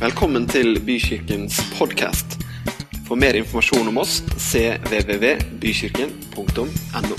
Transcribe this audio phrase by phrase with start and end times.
[0.00, 2.40] Velkommen til Bykirkens podkast.
[3.04, 7.16] For mer informasjon om oss cvvvbykirken.no.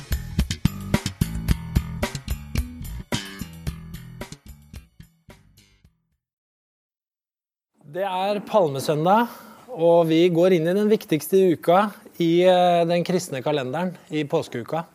[7.86, 9.30] Det er palmesøndag,
[9.78, 14.90] og vi går inn i den viktigste uka i eh, den kristne kalenderen, i påskeuka.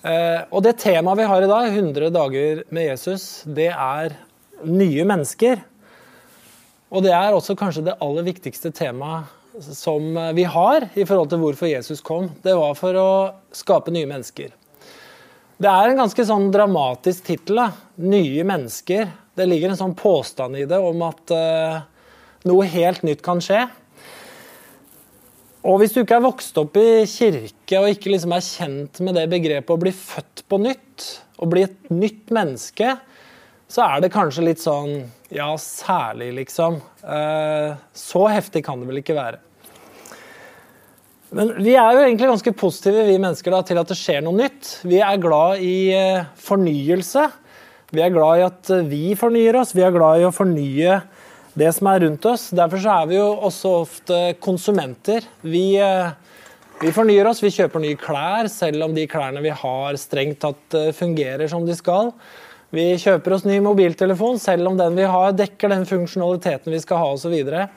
[0.00, 4.16] Eh, Og det temaet vi har i dag, 100 dager med Jesus, det er
[4.64, 5.60] nye mennesker.
[6.94, 11.32] Og det er også kanskje det aller viktigste temaet som eh, vi har i forhold
[11.32, 12.28] til hvorfor Jesus kom.
[12.44, 13.08] Det var for å
[13.56, 14.52] skape nye mennesker.
[15.56, 17.62] Det er en ganske sånn dramatisk tittel.
[18.04, 19.08] Nye mennesker.
[19.36, 21.78] Det ligger en sånn påstand i det om at uh,
[22.48, 23.62] noe helt nytt kan skje.
[25.66, 29.16] Og hvis du ikke er vokst opp i kirke og ikke liksom er kjent med
[29.18, 31.06] det begrepet å bli født på nytt,
[31.40, 32.92] å bli et nytt menneske,
[33.66, 36.78] så er det kanskje litt sånn Ja, særlig, liksom.
[37.02, 39.40] Eh, så heftig kan det vel ikke være.
[41.34, 44.38] Men vi er jo egentlig ganske positive vi mennesker da, til at det skjer noe
[44.38, 44.76] nytt.
[44.86, 47.26] Vi er glad i eh, fornyelse.
[47.90, 49.74] Vi er glad i at eh, vi fornyer oss.
[49.74, 51.00] Vi er glad i å fornye
[51.58, 52.48] det som er rundt oss.
[52.54, 55.26] Derfor så er vi jo også ofte konsumenter.
[55.42, 55.66] Vi,
[56.82, 60.76] vi fornyer oss, vi kjøper nye klær, selv om de klærne vi har strengt tatt
[60.94, 62.12] fungerer som de skal.
[62.74, 67.02] Vi kjøper oss ny mobiltelefon, selv om den vi har dekker den funksjonaliteten vi skal
[67.02, 67.26] ha osv.
[67.26, 67.68] Så, videre.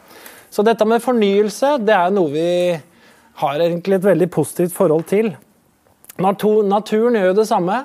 [0.50, 2.50] så dette med fornyelse det er noe vi
[3.40, 5.32] har egentlig et veldig positivt forhold til.
[6.20, 7.84] Naturen gjør jo det samme.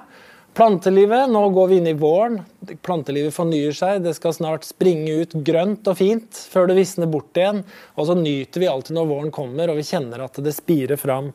[0.55, 2.39] Plantelivet, nå går vi inn i våren.
[2.87, 4.05] Plantelivet fornyer seg.
[4.05, 7.63] Det skal snart springe ut grønt og fint før det visner bort igjen.
[7.99, 11.33] Og så nyter vi alltid når våren kommer og vi kjenner at det spirer fram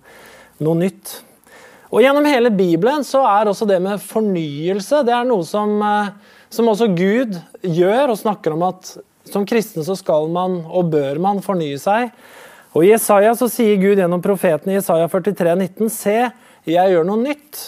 [0.64, 1.20] noe nytt.
[1.90, 6.12] Og Gjennom hele Bibelen så er også det med fornyelse det er noe som, eh,
[6.54, 8.98] som også Gud gjør, og snakker om at
[9.30, 12.14] som kristen så skal man og bør man fornye seg.
[12.78, 16.18] Og I Jesaja så sier Gud gjennom profeten i Jesaja 43, 19, Se,
[16.70, 17.62] jeg gjør noe nytt.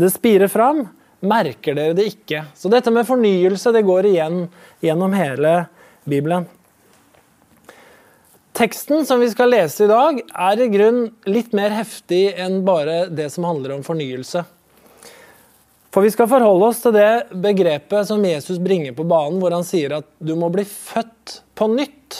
[0.00, 0.86] Det spirer fram.
[1.20, 2.44] Merker dere det ikke?
[2.56, 4.46] Så dette med fornyelse det går igjen
[4.84, 5.66] gjennom hele
[6.08, 6.46] Bibelen.
[8.58, 13.04] Teksten som vi skal lese i dag, er i grunn litt mer heftig enn bare
[13.06, 14.40] det som handler om fornyelse.
[15.94, 19.62] For vi skal forholde oss til det begrepet som Jesus bringer på banen, hvor han
[19.62, 22.18] sier at du må bli født på nytt.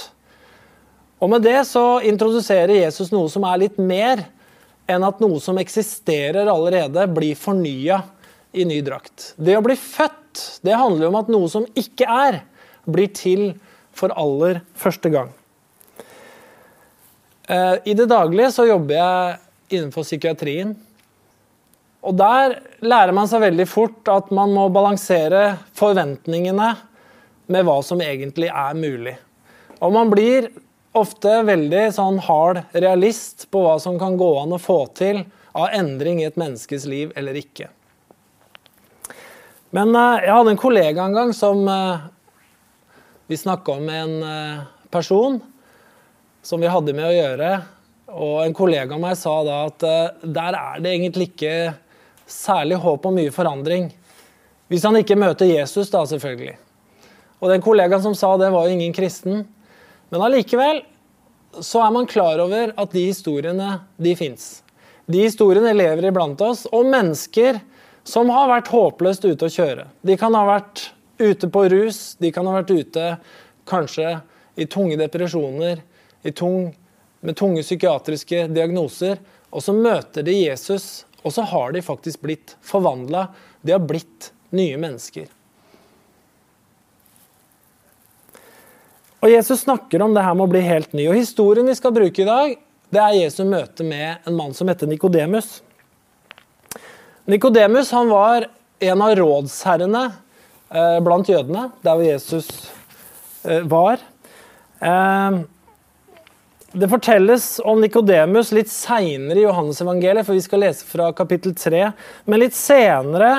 [1.18, 4.22] Og med det så introduserer Jesus noe som er litt mer
[4.86, 7.98] enn at noe som eksisterer allerede, blir fornya
[8.54, 9.32] i ny drakt.
[9.34, 12.44] Det å bli født, det handler om at noe som ikke er,
[12.86, 13.48] blir til
[13.90, 15.34] for aller første gang.
[17.48, 19.38] Eh, I det daglige så jobber jeg
[19.78, 20.74] innenfor psykiatrien.
[22.04, 26.74] Og der lærer man seg veldig fort at man må balansere forventningene
[27.48, 29.16] med hva som egentlig er mulig.
[29.80, 30.50] Og man blir
[30.98, 35.24] ofte veldig sånn hard realist på hva som kan gå an å få til
[35.56, 37.70] av endring i et menneskes liv eller ikke.
[39.74, 42.06] Men eh, jeg hadde en kollega en gang som eh,
[43.28, 45.40] Vi snakka om en eh, person
[46.42, 47.50] som vi hadde med å gjøre.
[48.08, 49.84] Og en kollega av meg sa da at
[50.24, 51.56] der er det egentlig ikke
[52.28, 53.88] særlig håp om mye forandring.
[54.68, 56.56] Hvis han ikke møter Jesus, da, selvfølgelig.
[57.40, 59.44] Og den kollegaen som sa det, var jo ingen kristen.
[60.12, 60.82] Men allikevel
[61.64, 64.60] så er man klar over at de historiene, de fins.
[65.08, 67.62] De historiene lever iblant oss, og mennesker
[68.08, 69.86] som har vært håpløst ute å kjøre.
[70.04, 73.06] De kan ha vært ute på rus, de kan ha vært ute
[73.68, 74.18] kanskje
[74.58, 75.80] i tunge depresjoner,
[76.34, 76.72] tung,
[77.20, 79.18] med tunge psykiatriske diagnoser,
[79.50, 83.28] og så møter de Jesus, og så har de faktisk blitt forvandla.
[83.62, 85.26] De har blitt nye mennesker.
[89.18, 91.08] Og Jesus snakker om det her med å bli helt ny.
[91.10, 92.54] Og Historien vi skal bruke i dag,
[92.88, 95.58] det er Jesu møte med en mann som heter Nikodemus.
[97.28, 98.46] Nikodemus var
[98.78, 102.48] en av rådsherrene eh, blant jødene, der hvor Jesus
[103.42, 104.00] eh, var.
[104.80, 105.40] Eh,
[106.72, 111.86] det fortelles om Nikodemus litt seinere i Johannesevangeliet, for vi skal lese fra kapittel 3.
[112.28, 113.30] Men litt senere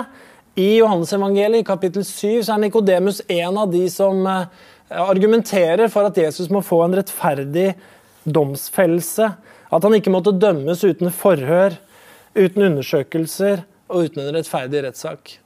[0.58, 4.48] i Johannesevangeliet, i kapittel 7, så er Nikodemus en av de som eh,
[4.90, 7.76] argumenterer for at Jesus må få en rettferdig
[8.26, 9.30] domsfellelse.
[9.70, 11.78] At han ikke måtte dømmes uten forhør,
[12.34, 13.62] uten undersøkelser
[13.94, 15.38] og uten en rettferdig rettssak.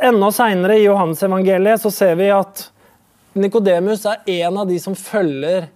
[0.00, 2.70] Enda seinere i Johannes-evangeliet så ser vi at
[3.36, 5.68] Nikodemus er en av de som følger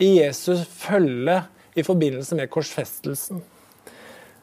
[0.00, 1.42] i Jesus følge
[1.78, 3.42] i forbindelse med korsfestelsen.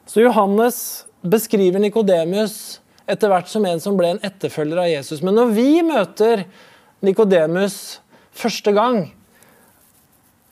[0.08, 5.24] Så Johannes beskriver Nikodemus etter hvert som en som ble en etterfølger av Jesus.
[5.24, 6.46] Men når vi møter
[7.04, 8.00] Nikodemus
[8.36, 9.08] første gang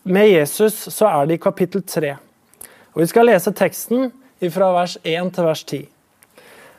[0.04, 2.16] med Jesus, så er det i kapittel 3.
[2.96, 4.12] Og Vi skal lese teksten
[4.54, 5.86] fra vers 1 til vers 10.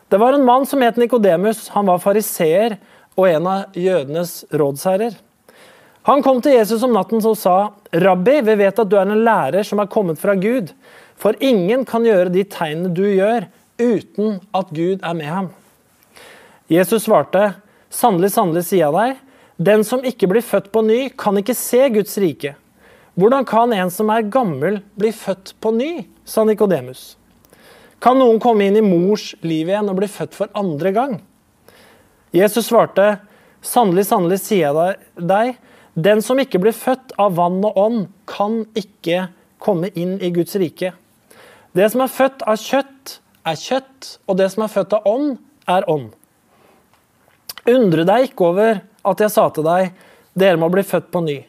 [0.08, 1.69] Det var en mann som het Nikodemus.
[1.75, 2.76] Han var fariseer
[3.17, 5.17] og en av jødenes rådsherrer.
[6.06, 9.25] Han kom til Jesus om natten og sa, 'Rabbi, vi vet at du er en
[9.26, 10.70] lærer som er kommet fra Gud.'
[11.19, 13.49] 'For ingen kan gjøre de tegnene du gjør,
[13.81, 15.50] uten at Gud er med ham.'
[16.70, 17.56] Jesus svarte,
[17.91, 19.17] 'Sannelig, sannelig, sier jeg deg,
[19.58, 22.55] den som ikke blir født på ny, kan ikke se Guds rike.'
[23.19, 27.17] 'Hvordan kan en som er gammel, bli født på ny?' sa Nikodemus.
[28.00, 31.20] 'Kan noen komme inn i mors liv igjen og bli født for andre gang?'
[32.32, 33.19] Jesus svarte,
[33.61, 35.56] 'Sannelig, sannelig, sier jeg deg,
[35.97, 39.31] den som ikke blir født av vann og ånd, kan ikke
[39.63, 40.93] komme inn i Guds rike.
[41.77, 43.17] Det som er født av kjøtt,
[43.47, 46.11] er kjøtt, og det som er født av ånd, er ånd.
[47.67, 49.91] Undre deg ikke over at jeg sa til deg,
[50.37, 51.41] dere må bli født på ny.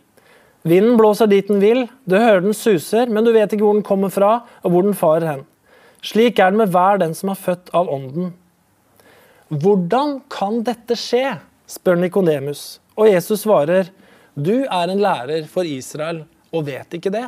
[0.68, 3.86] Vinden blåser dit den vil, du hører den suser, men du vet ikke hvor den
[3.88, 4.32] kommer fra,
[4.64, 5.46] og hvor den farer hen.
[6.04, 8.32] Slik er det med hver den som er født av ånden.
[9.52, 11.38] Hvordan kan dette skje?
[11.68, 13.90] spør Nikodemus, og Jesus svarer,
[14.38, 16.22] du er en lærer for Israel
[16.54, 17.26] og vet ikke det.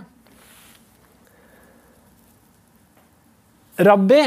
[3.80, 4.22] Rabbi,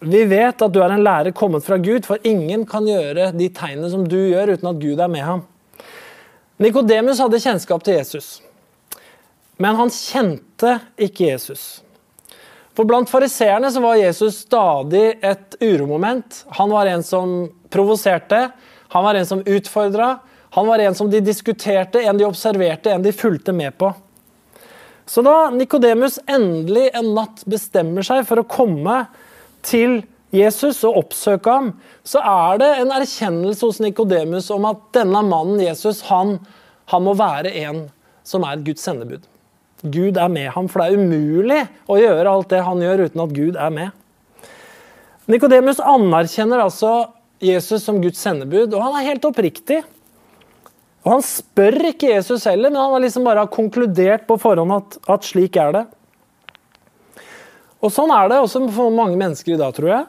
[0.00, 3.48] vi vet at du er en lærer kommet fra Gud, for ingen kan gjøre de
[3.54, 5.44] tegnene som du gjør, uten at Gud er med ham.
[6.60, 8.40] Nikodemus hadde kjennskap til Jesus,
[9.60, 11.80] men han kjente ikke Jesus.
[12.76, 16.44] For Blant fariseerne var Jesus stadig et uromoment.
[16.56, 17.32] Han var en som
[17.72, 18.50] provoserte,
[18.90, 20.14] han var en som utfordra,
[20.50, 23.92] han var en som de diskuterte, en de observerte, en de fulgte med på.
[25.06, 29.04] Så da Nikodemus endelig en natt bestemmer seg for å komme
[29.66, 30.02] til
[30.34, 31.72] Jesus og oppsøke ham,
[32.06, 36.36] så er det en erkjennelse hos Nikodemus om at denne mannen Jesus, han,
[36.90, 37.88] han må være en
[38.26, 39.26] som er Guds sendebud.
[39.82, 41.60] Gud er med ham, for det er umulig
[41.90, 43.96] å gjøre alt det han gjør uten at Gud er med.
[45.30, 46.92] Nikodemus anerkjenner altså
[47.42, 49.80] Jesus som Guds sendebud, og han er helt oppriktig.
[51.04, 54.98] Og Han spør ikke Jesus heller, men han har liksom bare konkludert på forhånd at,
[55.08, 55.84] at, slik er det.
[57.80, 60.08] Og Sånn er det også for mange mennesker i dag, tror jeg.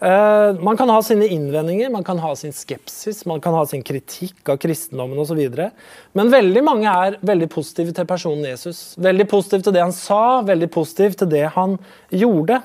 [0.00, 3.82] Eh, man kan ha sine innvendinger, man kan ha sin skepsis, man kan ha sin
[3.84, 5.40] kritikk av kristendommen osv.
[6.16, 8.94] Men veldig mange er veldig positive til personen Jesus.
[9.00, 11.76] Veldig positive til det han sa, veldig positive til det han
[12.12, 12.60] gjorde.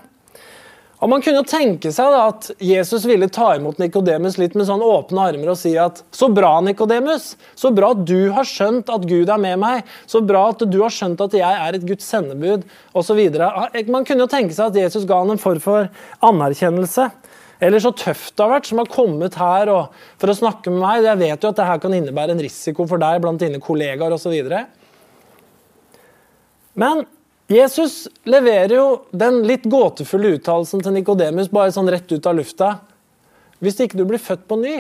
[1.06, 4.66] Og Man kunne jo tenke seg da at Jesus ville ta imot Nikodemus litt med
[4.66, 7.36] sånn åpne armer og si at så bra, Nikodemus.
[7.54, 9.84] Så bra at du har skjønt at Gud er med meg.
[10.10, 12.66] Så bra at du har skjønt at jeg er et Guds sendebud,
[12.98, 13.22] osv.
[13.86, 15.92] Man kunne jo tenke seg at Jesus ga han en form for
[16.26, 17.12] anerkjennelse.
[17.62, 19.70] Eller så tøft det har vært som har kommet her
[20.18, 21.06] for å snakke med meg.
[21.06, 24.34] Jeg vet jo at dette kan innebære en risiko for deg blant dine kollegaer osv.
[26.82, 27.06] Men
[27.48, 32.72] Jesus leverer jo den litt gåtefulle uttalelsen til Nikodemus bare sånn rett ut av lufta.
[33.62, 34.80] Hvis ikke du blir født på ny,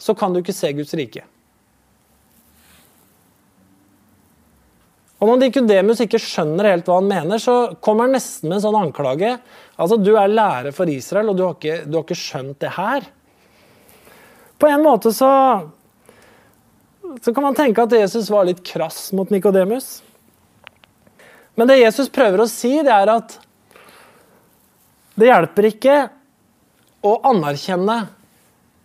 [0.00, 1.26] så kan du ikke se Guds rike.
[5.20, 8.64] Og Når Nikodemus ikke skjønner helt hva han mener, så kommer han nesten med en
[8.64, 9.34] sånn anklage.
[9.76, 12.72] Altså, Du er lærer for Israel, og du har ikke, du har ikke skjønt det
[12.78, 13.04] her.
[14.60, 15.28] På en måte så,
[17.20, 19.98] så kan man tenke at Jesus var litt krass mot Nikodemus.
[21.60, 23.34] Men det Jesus prøver å si, det er at
[25.20, 25.96] det hjelper ikke
[27.04, 27.96] å anerkjenne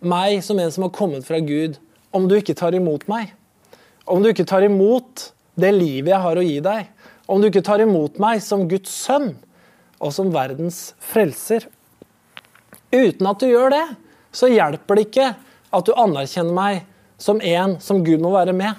[0.04, 1.78] meg som en som har kommet fra Gud,
[2.12, 3.30] om du ikke tar imot meg.
[4.04, 6.90] Om du ikke tar imot det livet jeg har å gi deg.
[7.24, 9.32] Om du ikke tar imot meg som Guds sønn
[9.96, 11.64] og som verdens frelser.
[12.92, 13.86] Uten at du gjør det,
[14.36, 15.30] så hjelper det ikke
[15.72, 16.84] at du anerkjenner meg
[17.16, 18.76] som en som Gud må være med.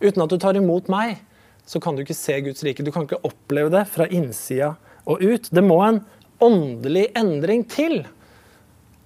[0.00, 1.18] Uten at du tar imot meg,
[1.66, 2.84] så kan du ikke se Guds rike.
[2.84, 4.74] Du kan ikke oppleve det fra innsida
[5.08, 5.48] og ut.
[5.50, 6.02] Det må en
[6.44, 8.02] åndelig endring til,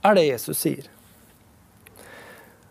[0.02, 0.86] er det Jesus sier.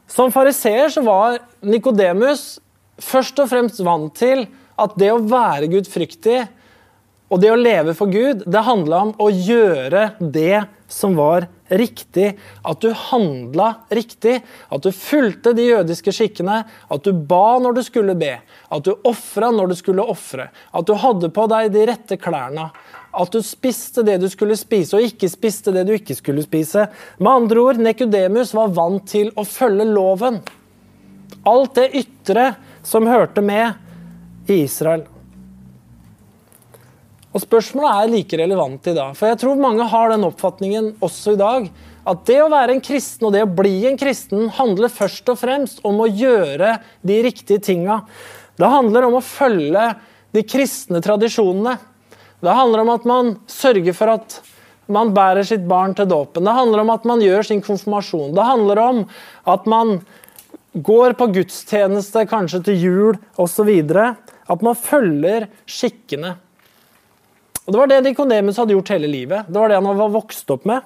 [0.08, 2.58] Som fariseer så var Nikodemus
[3.04, 4.46] først og fremst vant til
[4.80, 6.40] at det å være gudfryktig
[7.28, 12.34] og det å leve for Gud, det handla om å gjøre det som var riktig.
[12.64, 14.42] At du handla riktig.
[14.70, 16.62] At du fulgte de jødiske skikkene.
[16.90, 18.36] At du ba når du skulle be.
[18.70, 20.50] At du ofra når du skulle ofre.
[20.72, 22.70] At du hadde på deg de rette klærne.
[23.18, 26.86] At du spiste det du skulle spise, og ikke spiste det du ikke skulle spise.
[27.18, 30.42] Med andre ord, Nekudemus var vant til å følge loven.
[31.48, 32.52] Alt det ytre
[32.86, 35.08] som hørte med i Israel.
[37.38, 39.14] Og Spørsmålet er like relevant i dag.
[39.14, 41.68] For jeg tror mange har den oppfatningen også i dag
[42.08, 45.38] at det å være en kristen og det å bli en kristen handler først og
[45.38, 48.00] fremst om å gjøre de riktige tinga.
[48.58, 49.84] Det handler om å følge
[50.34, 51.76] de kristne tradisjonene.
[52.42, 54.40] Det handler om at man sørger for at
[54.90, 56.48] man bærer sitt barn til dåpen.
[56.48, 58.34] Det handler om at man gjør sin konfirmasjon.
[58.34, 59.04] Det handler om
[59.46, 60.00] at man
[60.74, 63.72] går på gudstjeneste, kanskje til jul osv.
[64.48, 66.38] At man følger skikkene.
[67.68, 69.48] Og Det var det Nikodemus hadde gjort hele livet.
[69.48, 70.86] Det var det han var vokst opp med.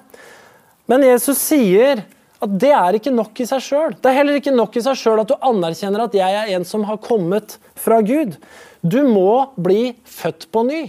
[0.90, 2.02] Men Jesus sier
[2.42, 3.94] at det er ikke nok i seg sjøl.
[3.94, 6.66] Det er heller ikke nok i seg sjøl at du anerkjenner at jeg er en
[6.66, 8.34] som har kommet fra Gud.
[8.82, 10.82] Du må bli født på ny.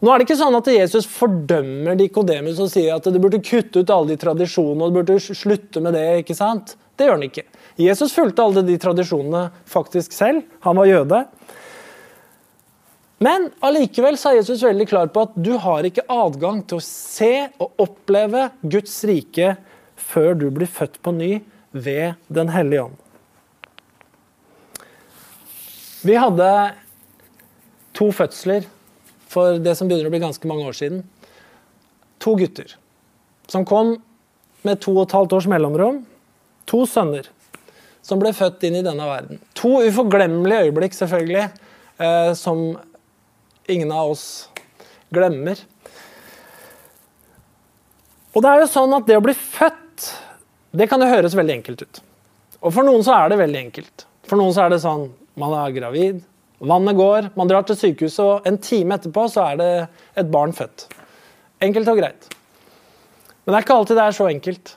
[0.00, 3.80] Nå er det ikke sånn at Jesus fordømmer Nikodemus og sier at du burde kutte
[3.82, 6.06] ut alle de tradisjonene og du burde slutte med det.
[6.22, 6.76] ikke sant?
[6.96, 7.46] Det gjør han ikke.
[7.80, 10.44] Jesus fulgte alle de tradisjonene faktisk selv.
[10.64, 11.24] Han var jøde.
[13.20, 17.50] Men allikevel er Jesus veldig klar på at du har ikke adgang til å se
[17.60, 19.54] og oppleve Guds rike
[20.00, 21.30] før du blir født på ny
[21.76, 22.96] ved Den hellige ånd.
[26.00, 26.48] Vi hadde
[27.92, 28.64] to fødsler
[29.30, 31.02] for det som begynner å bli ganske mange år siden.
[32.24, 32.72] To gutter
[33.52, 33.98] som kom
[34.64, 36.06] med to og et halvt års mellomrom.
[36.72, 37.28] To sønner
[38.00, 39.40] som ble født inn i denne verden.
[39.60, 41.50] To uforglemmelige øyeblikk, selvfølgelig,
[42.00, 42.78] eh, som
[43.72, 44.24] ingen av oss
[45.14, 45.58] glemmer.
[48.34, 50.10] Og det er jo sånn at det å bli født,
[50.76, 52.02] det kan jo høres veldig enkelt ut.
[52.60, 54.04] Og for noen så er det veldig enkelt.
[54.28, 55.08] For noen så er det sånn
[55.40, 56.20] man er gravid,
[56.60, 59.68] Vannet går, man drar til sykehuset, og en time etterpå så er det
[60.20, 60.90] et barn født.
[61.64, 62.26] Enkelt og greit.
[63.40, 64.72] Men det er ikke alltid det er så enkelt.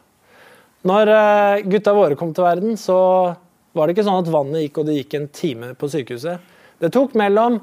[0.87, 2.97] Når eh, gutta våre kom til verden, så
[3.75, 6.55] var det ikke sånn at vannet gikk og det gikk en time på sykehuset.
[6.79, 7.59] Det tok mellom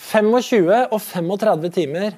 [0.00, 2.16] 25 og 35 timer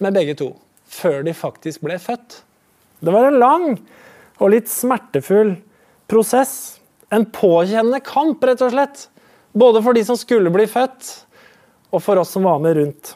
[0.00, 0.54] med begge to
[0.90, 2.40] før de faktisk ble født.
[3.00, 3.66] Det var en lang
[4.40, 5.54] og litt smertefull
[6.10, 6.80] prosess.
[7.10, 9.06] En påkjennende kamp, rett og slett.
[9.52, 11.08] Både for de som skulle bli født,
[11.90, 13.14] og for oss som var med rundt.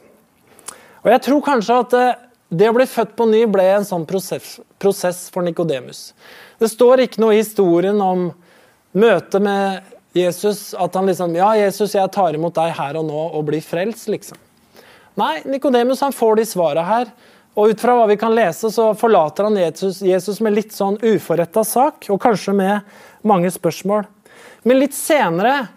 [1.04, 2.22] Og Jeg tror kanskje at eh,
[2.54, 6.12] det å bli født på ny ble en sånn prosess, prosess for Nikodemus.
[6.58, 8.28] Det står ikke noe i historien om
[8.94, 13.22] møtet med Jesus, at han liksom Ja, Jesus, jeg tar imot deg her og nå
[13.34, 14.38] og blir frelst, liksom.
[15.18, 17.10] Nei, Nikodemus får de svara her.
[17.54, 20.98] Og ut fra hva vi kan lese, så forlater han Jesus, Jesus med litt sånn
[21.02, 24.08] uforretta sak, og kanskje med mange spørsmål.
[24.66, 25.68] Men litt senere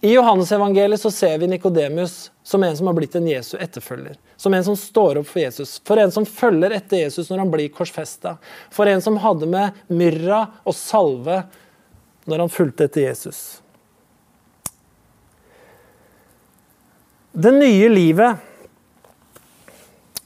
[0.00, 4.16] i Johannes-evangeliet så ser vi Nikodemus som en som har blitt en Jesu etterfølger.
[4.36, 5.76] Som en som står opp for Jesus.
[5.86, 8.34] For en som følger etter Jesus når han blir korsfesta.
[8.72, 11.44] For en som hadde med myrra og salve
[12.26, 13.61] når han fulgte etter Jesus.
[17.32, 18.36] Det nye livet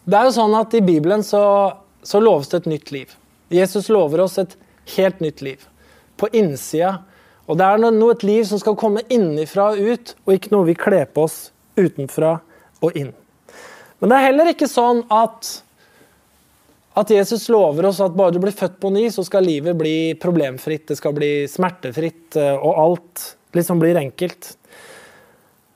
[0.05, 1.43] Det er jo sånn at i Bibelen så,
[2.03, 3.13] så loves det et nytt liv.
[3.51, 4.57] Jesus lover oss et
[4.97, 5.63] helt nytt liv.
[6.19, 6.97] På innsida
[7.47, 10.67] og det er noe, et liv som skal komme innifra og ut, og ikke noe
[10.67, 11.37] vi kler på oss
[11.79, 12.33] utenfra
[12.83, 13.13] og inn.
[14.01, 15.51] Men det er heller ikke sånn at,
[16.99, 20.17] at Jesus lover oss at bare du blir født på ny, så skal livet bli
[20.19, 24.57] problemfritt, det skal bli smertefritt, eh, og alt liksom blir enkelt.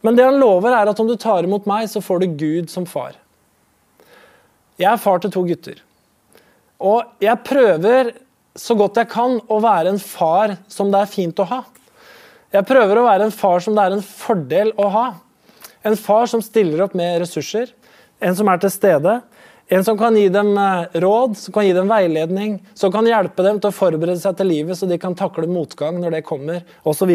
[0.01, 2.71] Men det han lover, er at om du tar imot meg, så får du Gud
[2.73, 3.19] som far.
[4.81, 5.81] Jeg er far til to gutter.
[6.81, 8.15] Og jeg prøver
[8.57, 11.61] så godt jeg kan å være en far som det er fint å ha.
[12.51, 15.05] Jeg prøver å være en far som det er en fordel å ha.
[15.87, 17.71] En far som stiller opp med ressurser,
[18.21, 19.21] en som er til stede.
[19.71, 23.45] En som kan gi dem eh, råd, som kan gi dem veiledning, som kan hjelpe
[23.47, 26.65] dem til å forberede seg til livet så de kan takle motgang når det kommer,
[26.83, 27.13] osv.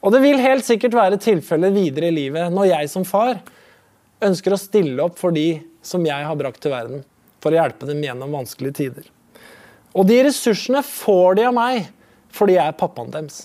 [0.00, 3.40] Og, det vil helt sikkert være tilfellet videre i livet når jeg som far
[4.24, 7.04] ønsker å stille opp for de som jeg har brakt til verden,
[7.40, 9.06] for å hjelpe dem gjennom vanskelige tider.
[9.96, 11.88] Og de ressursene får de av meg
[12.30, 13.44] fordi jeg er pappaen deres.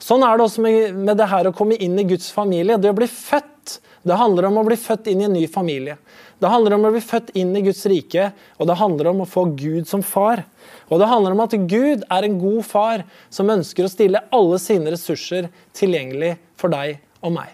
[0.00, 2.78] Sånn er det også med, med det her å komme inn i Guds familie.
[2.80, 3.59] Det å bli født,
[4.02, 5.98] det handler om å bli født inn i en ny familie.
[6.40, 9.28] Det handler om å bli født inn i Guds rike, og det handler om å
[9.28, 10.46] få Gud som far.
[10.88, 14.60] Og det handler om at Gud er en god far som ønsker å stille alle
[14.62, 17.52] sine ressurser tilgjengelig for deg og meg.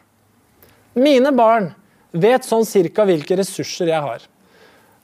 [0.94, 1.72] Mine barn
[2.14, 4.22] vet sånn cirka hvilke ressurser jeg har.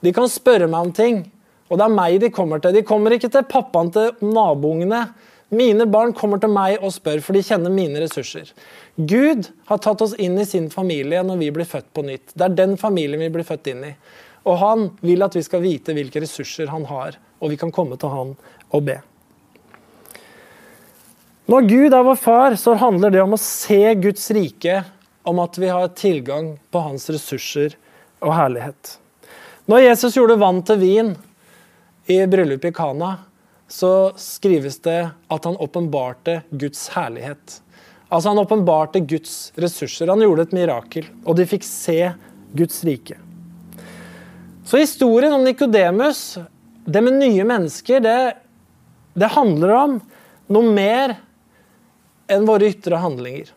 [0.03, 1.19] De kan spørre meg om ting,
[1.67, 2.75] og det er meg de kommer til.
[2.75, 5.05] De kommer ikke til pappaen til naboungene.
[5.53, 8.49] Mine barn kommer til meg og spør, for de kjenner mine ressurser.
[8.97, 12.33] Gud har tatt oss inn i sin familie når vi blir født på nytt.
[12.33, 13.93] Det er den familien vi blir født inn i.
[14.49, 17.99] Og han vil at vi skal vite hvilke ressurser han har, og vi kan komme
[17.99, 18.33] til han
[18.73, 18.97] og be.
[21.51, 24.81] Når Gud er vår far, så handler det om å se Guds rike,
[25.27, 27.75] om at vi har tilgang på hans ressurser
[28.23, 28.97] og herlighet.
[29.67, 31.13] Når Jesus gjorde vann til vin,
[32.11, 33.13] i bryllupet i Kana
[33.73, 37.61] så skrives det at han åpenbarte Guds herlighet.
[38.07, 40.07] Altså Han åpenbarte Guds ressurser.
[40.07, 42.11] Han gjorde et mirakel, og de fikk se
[42.53, 43.17] Guds rike.
[44.65, 46.37] Så historien om Nikodemus,
[46.85, 48.35] det med nye mennesker, det,
[49.17, 49.95] det handler om
[50.53, 51.15] noe mer
[52.29, 53.49] enn våre ytre handlinger.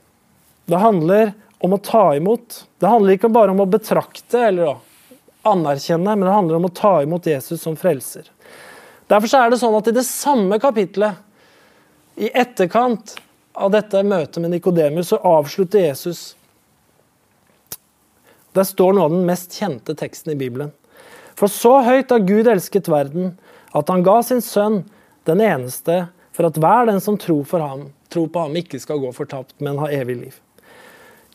[0.65, 2.63] Det handler om å ta imot.
[2.81, 4.79] Det handler ikke bare om å betrakte eller å
[5.53, 8.33] anerkjenne, men det handler om å ta imot Jesus som frelser.
[9.07, 11.23] Derfor er det sånn at i det samme kapitlet,
[12.17, 13.13] i etterkant
[13.57, 16.31] av dette møtet med Nikodemus, så avslutter Jesus
[18.57, 20.71] Der står noe av den mest kjente teksten i Bibelen.
[21.37, 23.35] For så høyt har Gud elsket verden,
[23.77, 24.79] at han ga sin sønn,
[25.29, 29.13] den eneste, for at hver den som tror, ham, tror på ham, ikke skal gå
[29.13, 30.39] fortapt, men ha evig liv.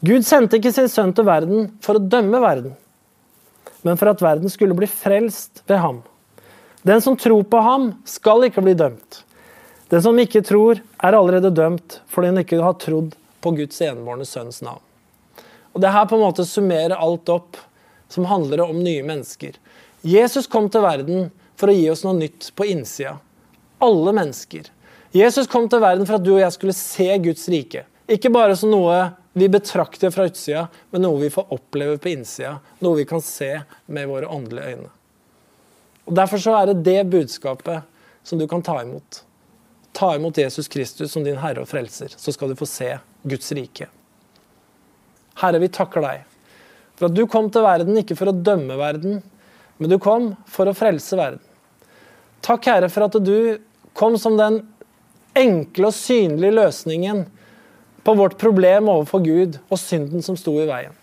[0.02, 2.74] Gud sendte ikke sin sønn til verden for å dømme verden,
[3.86, 6.02] men for at verden skulle bli frelst ved ham.
[6.82, 9.24] Den som tror på ham, skal ikke bli dømt.
[9.92, 14.26] Den som ikke tror, er allerede dømt fordi han ikke har trodd på Guds enbårne
[14.26, 14.82] sønns navn.
[15.74, 17.60] Og Det her på en måte summerer alt opp
[18.12, 19.56] som handler om nye mennesker.
[20.02, 23.20] Jesus kom til verden for å gi oss noe nytt på innsida.
[23.82, 24.72] Alle mennesker.
[25.16, 27.86] Jesus kom til verden for at du og jeg skulle se Guds rike.
[28.10, 32.58] Ikke bare som noe vi betrakter fra utsida, men noe vi får oppleve på innsida.
[32.84, 33.54] Noe vi kan se
[33.86, 34.92] med våre åndelige øyne.
[36.12, 37.88] Og Derfor så er det det budskapet
[38.28, 39.22] som du kan ta imot.
[39.96, 43.48] Ta imot Jesus Kristus som din Herre og Frelser, så skal du få se Guds
[43.56, 43.88] rike.
[45.40, 46.26] Herre, vi takker deg
[47.00, 49.22] for at du kom til verden ikke for å dømme verden,
[49.80, 51.42] men du kom for å frelse verden.
[52.44, 53.58] Takk, Herre, for at du
[53.98, 54.60] kom som den
[55.38, 57.24] enkle og synlige løsningen
[58.04, 60.94] på vårt problem overfor Gud og synden som sto i veien.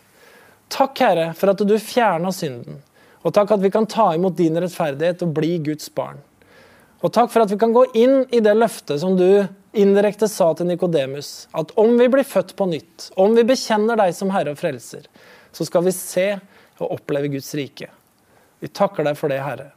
[0.68, 2.82] Takk, Herre, for at du fjerna synden.
[3.28, 6.22] Og takk at vi kan ta imot din rettferdighet og bli Guds barn.
[7.04, 9.44] Og takk for at vi kan gå inn i det løftet som du
[9.76, 14.16] indirekte sa til Nikodemus, at om vi blir født på nytt, om vi bekjenner deg
[14.16, 15.04] som Herre og Frelser,
[15.52, 16.30] så skal vi se
[16.78, 17.90] og oppleve Guds rike.
[18.58, 19.70] Vi takker deg for det, Herre.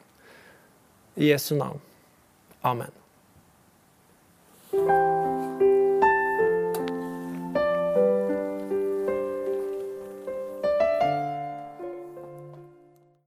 [1.20, 1.82] I Jesu navn.
[2.64, 2.90] Amen.